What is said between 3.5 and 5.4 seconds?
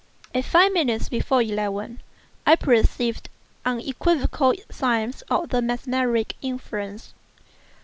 unequivocal signs